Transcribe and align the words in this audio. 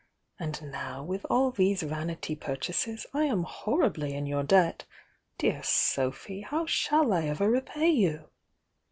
And 0.39 0.71
now, 0.71 1.03
with 1.03 1.27
all 1.29 1.51
these 1.51 1.83
vanity 1.83 2.35
purchases, 2.35 3.05
I 3.13 3.25
am 3.25 3.43
horribly 3.43 4.15
in 4.15 4.25
your 4.25 4.41
debt. 4.41 4.85
Dear 5.37 5.61
Sophy, 5.61 6.41
how 6.41 6.65
shall 6.65 7.13
I 7.13 7.25
ever 7.27 7.47
repay 7.47 7.95
vou?" 8.09 8.25